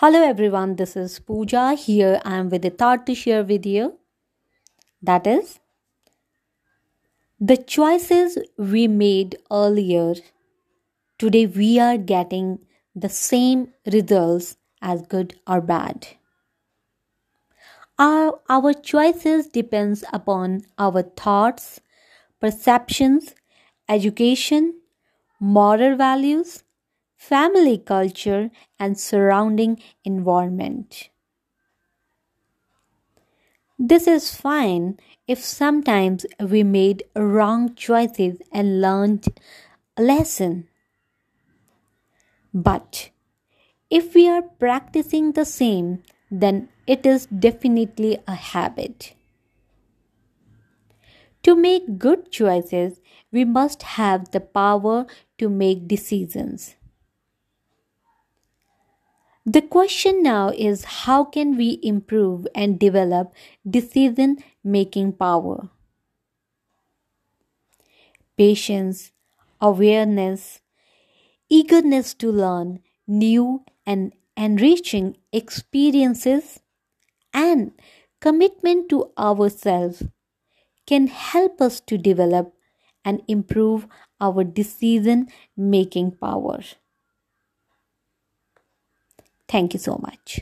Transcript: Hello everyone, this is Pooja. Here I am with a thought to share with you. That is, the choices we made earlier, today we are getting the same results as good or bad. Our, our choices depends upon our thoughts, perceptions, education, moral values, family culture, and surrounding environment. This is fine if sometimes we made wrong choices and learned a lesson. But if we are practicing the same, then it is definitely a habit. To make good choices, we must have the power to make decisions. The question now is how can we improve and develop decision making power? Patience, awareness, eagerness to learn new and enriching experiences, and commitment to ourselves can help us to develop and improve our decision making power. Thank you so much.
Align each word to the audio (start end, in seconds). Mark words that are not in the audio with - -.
Hello 0.00 0.20
everyone, 0.24 0.76
this 0.76 0.96
is 0.96 1.18
Pooja. 1.18 1.74
Here 1.74 2.22
I 2.24 2.36
am 2.36 2.48
with 2.48 2.64
a 2.64 2.70
thought 2.70 3.04
to 3.04 3.14
share 3.14 3.44
with 3.44 3.66
you. 3.66 3.98
That 5.02 5.26
is, 5.26 5.60
the 7.38 7.58
choices 7.58 8.38
we 8.56 8.88
made 8.88 9.36
earlier, 9.52 10.14
today 11.18 11.44
we 11.44 11.78
are 11.78 11.98
getting 11.98 12.60
the 12.94 13.10
same 13.10 13.74
results 13.92 14.56
as 14.80 15.02
good 15.02 15.34
or 15.46 15.60
bad. 15.60 16.08
Our, 17.98 18.40
our 18.48 18.72
choices 18.72 19.48
depends 19.48 20.02
upon 20.14 20.62
our 20.78 21.02
thoughts, 21.02 21.78
perceptions, 22.40 23.34
education, 23.86 24.80
moral 25.38 25.98
values, 25.98 26.64
family 27.20 27.76
culture, 27.76 28.50
and 28.78 28.98
surrounding 28.98 29.78
environment. 30.04 31.10
This 33.78 34.06
is 34.06 34.34
fine 34.34 34.98
if 35.28 35.38
sometimes 35.38 36.24
we 36.40 36.62
made 36.64 37.04
wrong 37.14 37.74
choices 37.74 38.38
and 38.50 38.80
learned 38.80 39.26
a 39.98 40.02
lesson. 40.02 40.68
But 42.54 43.10
if 43.90 44.14
we 44.14 44.26
are 44.26 44.42
practicing 44.42 45.32
the 45.32 45.44
same, 45.44 46.02
then 46.30 46.70
it 46.86 47.04
is 47.04 47.26
definitely 47.26 48.18
a 48.26 48.34
habit. 48.34 49.14
To 51.42 51.54
make 51.54 51.98
good 51.98 52.32
choices, 52.32 53.00
we 53.30 53.44
must 53.44 53.82
have 53.82 54.30
the 54.30 54.40
power 54.40 55.06
to 55.36 55.48
make 55.50 55.86
decisions. 55.86 56.76
The 59.44 59.60
question 59.60 60.22
now 60.22 60.48
is 60.48 60.84
how 60.84 61.24
can 61.24 61.54
we 61.58 61.78
improve 61.82 62.46
and 62.54 62.78
develop 62.78 63.34
decision 63.68 64.38
making 64.64 65.12
power? 65.12 65.68
Patience, 68.36 69.12
awareness, 69.60 70.60
eagerness 71.50 72.14
to 72.14 72.32
learn 72.32 72.80
new 73.06 73.64
and 73.86 74.14
enriching 74.36 75.16
experiences, 75.32 76.60
and 77.34 77.72
commitment 78.20 78.88
to 78.90 79.12
ourselves 79.18 80.04
can 80.86 81.08
help 81.08 81.60
us 81.60 81.80
to 81.80 81.98
develop 81.98 82.54
and 83.04 83.22
improve 83.28 83.86
our 84.20 84.44
decision 84.44 85.28
making 85.56 86.12
power. 86.12 86.60
Thank 89.50 89.74
you 89.74 89.80
so 89.80 89.98
much. 90.00 90.40